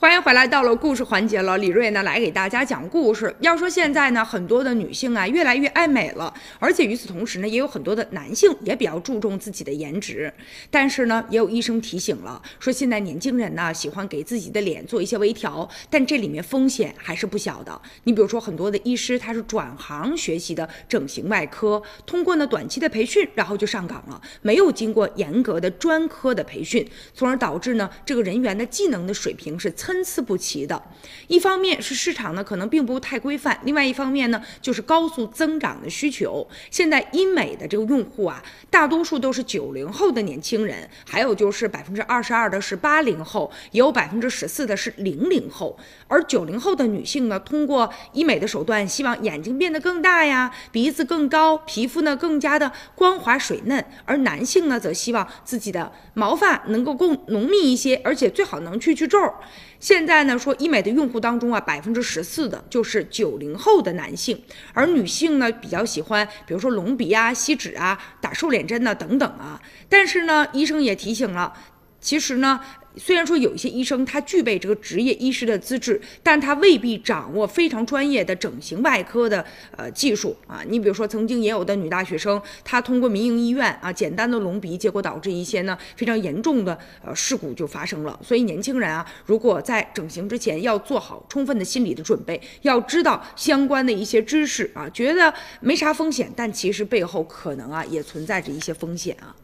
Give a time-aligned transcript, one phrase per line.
[0.00, 1.58] 欢迎回来，到了故事环节了。
[1.58, 3.36] 李瑞呢来给大家讲故事。
[3.40, 10.32] 要说现在呢，很多的女性啊越来越爱美了，而且与此同时呢，也有很多的男性也比较注重自己的颜值。
[10.70, 17.78] 但是呢，也有医生提醒了，说现在年轻人呢喜欢给自己的脸做一些微调，但这里面风险还是不小的。
[18.04, 29.70] 你比如说，很多的医师他是转行学习的整形外科，通过呢短期的培训，然后就上岗了，没有经过严格的专科的培训，从而导致呢这个人员的技能的水平是。
[29.90, 30.80] 参差不齐的，
[31.26, 36.46] 一方面是市场呢可能并不太规范，另外一方面呢就是高速增长的需求。
[36.70, 38.40] 现在医美的这个用户啊，
[38.70, 45.76] 大多数都是九零后的年轻人，还有就是百分之二十二的是八零后，也有百分之十四的是零零后。
[46.06, 53.84] 而九零后的女性呢，通过医美的手段，希望眼睛变得更大呀，鼻子更高，皮肤呢更加的光滑水嫩。
[54.04, 59.18] 而男性呢，则希望自己的毛发能够更浓密一些，而且最好能去去皱。
[59.80, 64.40] 现在呢，说医美的用户当中啊，百分之十四的就是九零后的男性，
[64.74, 69.60] 而女性呢比较喜欢，比如说隆鼻啊、吸脂啊、打瘦脸针呐等等啊。
[69.88, 71.54] 但是呢，医生也提醒了。
[71.98, 72.60] 其实呢，
[72.96, 79.44] 虽然说有一些医生他具备这个职业医师的资质，但他未必掌握非常专业的整形外科的
[79.76, 80.62] 呃技术啊。
[80.68, 88.18] 你比如说，曾经也有的女大学生，她通过民营医院啊简单的隆鼻，结果导致一些呢非常严重的呃事故就发生了。
[88.22, 99.34] 所以年轻人啊，如果在整形之前要做好充分的心理的准备，要知道相关的一些知识啊，觉得没啥风险，但其实背后可能啊也存在着一些风险啊。